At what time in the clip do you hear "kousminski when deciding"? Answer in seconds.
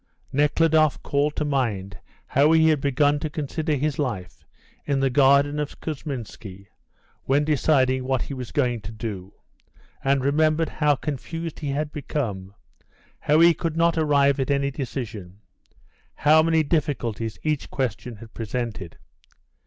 5.79-8.03